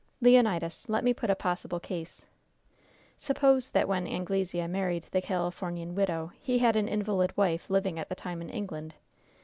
[0.19, 2.25] "Leonidas, let me put a possible case.
[3.17, 8.09] Suppose that when Anglesea married the Californian widow he had an invalid wife living at
[8.09, 8.95] the time in England.